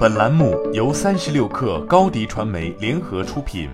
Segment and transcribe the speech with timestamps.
[0.00, 3.68] 本栏目由三十六氪高低传媒联合出品。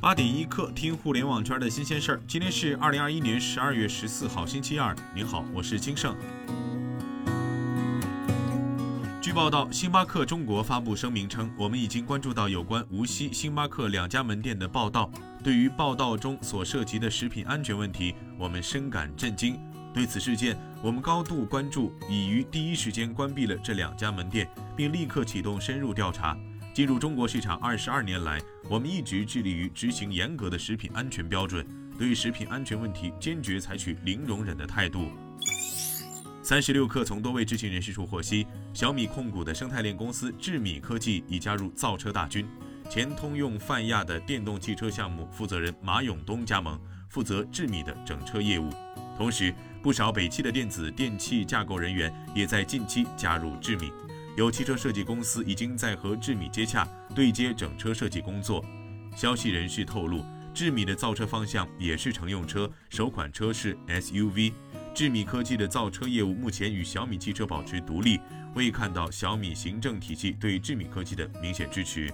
[0.00, 2.20] 八点一刻，听互联网圈的新鲜事儿。
[2.28, 4.94] 今天是二零二一年十二月十四号，星期二。
[5.12, 6.14] 您好，我是金盛。
[9.20, 15.10] 据报道，星巴克中国发布声明称，我们已经关注到有关无锡、星巴克两家门店的报道。
[15.42, 19.58] 对于报道中所涉及的食品安全问题，我们深感震惊。
[19.94, 26.34] 对此事件，我们高度关注，已于第一时间关闭了这两家门店，并立刻启动深入调查。
[26.72, 31.66] 进入中国市场二十二年来，我们一直致力于执行严格的食品安全标准，
[31.98, 35.10] 对食品安全问题坚决采取零容忍的态度。
[36.42, 42.48] 三十六氪从多位知情人士处获悉，小米控股的生态链公司智米科技已加入造车大军，
[42.88, 46.80] 前通用泛亚的电动汽车项目负责人马永东加盟，
[47.10, 48.70] 负责智米的整车业务，
[49.18, 49.54] 同时。
[49.82, 53.90] 不少北汽的电子电器架构人员也在近期加入智米，
[54.36, 58.64] 有汽车设计公司已经在和智米接洽，对接整车设计工作。
[59.16, 64.52] 消息人士透露，智米的造车方向也是乘用车，首款车是 SUV。
[64.94, 68.20] 智米科技的造车业务目前与小米汽车保持独立，
[68.54, 72.12] 未看到小米行政体系对智米科技的明显支持。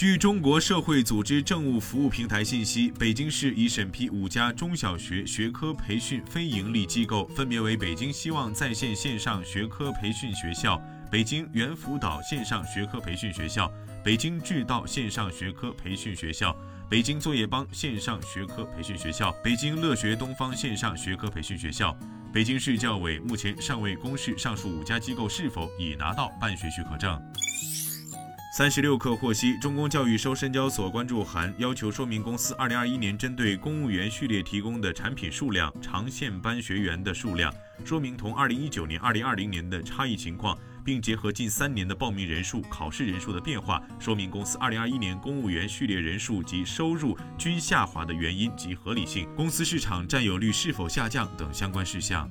[0.00, 13.70] 据中国社会组织政务服务平台信息，北京市已审批五家中小学学科培训非营利机构，分别为北京希望在线线上学科培训学校、北京猿辅导线上学科培训学校、
[14.02, 16.56] 北京智道线上学科培训学校、
[16.88, 21.94] 北京作业帮线上学科培训学校、北京乐学东方线上学科培训学校。
[22.32, 27.20] 北京市教委目前尚未公示上述五家机构是否已拿到办学许可证。
[28.52, 52.28] 三十六氪获悉，中公教育收深交所关注函，要求说明公司二零二一年针对公务员序列提供的产品数量、长线班学员的数量，说明同二零一九年、二零二零年的差异情况，并结合近三年的报名人数、考试人数的变化，说明公司二零二一年公务员序列人数及收入均下滑的原因及合理性，公司市场占有率是否下降等相关事项。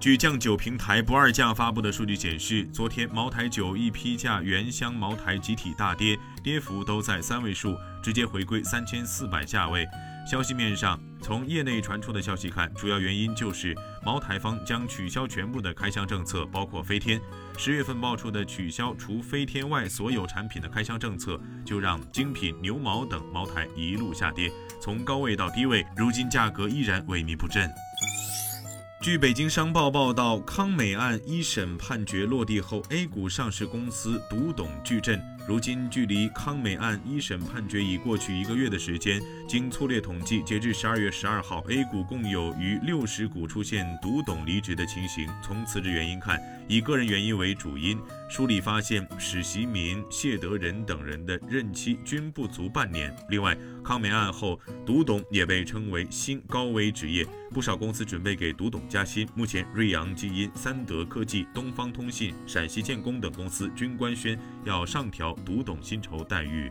[0.00, 9.86] 据酱酒平台不二酱发布的数据显示，昨天茅台酒一批价原香茅台集体大跌，跌幅都在三位数，直接回归三千四百价位。
[10.26, 17.20] 消息面上，从业内传出的消息看，主要原因就是茅台方将取消全部的开箱政策，包括飞天。
[17.58, 24.50] 十月份爆出的取消除飞天外所有产品的开箱政策，就让精品牛毛等茅台一路下跌，
[24.80, 27.70] 从高位到低位，如今价格依然萎靡不振。
[29.00, 35.18] 据北京商报报道，康美案一审判决落地后，A 股上市公司独董矩阵。
[35.48, 39.18] 如今距离康美案一审判决已过去一个月的时间，
[39.48, 45.26] 经粗略统计，截至十二月十二号，A 股共有逾六十股出现独董离职的情形。
[45.42, 47.98] 从辞职原因看，以个人原因为主因。
[48.28, 53.12] 梳理发现，史习民、谢德仁等人的任期均不足半年。
[53.30, 59.26] 另外，康美案后，独董也被称为新高危职业，不少公司准备给独董加薪。
[59.34, 66.70] 目前，瑞阳基因、三德科技、东方通信、陕西建工等公司均官宣要上调独董薪酬待遇。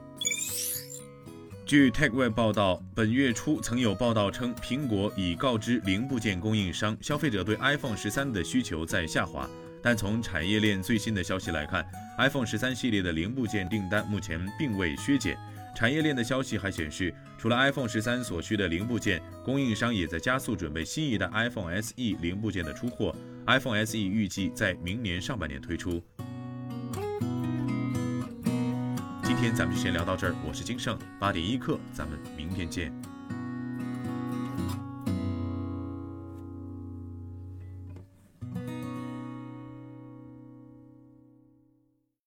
[1.65, 9.47] 据 TechWeb 报道，本月初曾有报道称，苹果已告知零部件供应商，消费者对 iPhone 十三的需求在下滑。
[9.81, 11.85] 但从产业链最新的消息来看
[12.17, 15.37] ，iPhone 十三系列的零部件订单目前并未削减。
[15.75, 23.15] 产业链的消息还显示，除了 iPhone 十三所需的零部件，供应商也在加速准备新一代 iPhone SE 零部件的出货。
[23.47, 26.03] iPhone SE 预计在明年上半年推出。
[29.23, 32.91] 今天咱们就先聊到这儿，我是金盛，八点一刻，咱们明天见。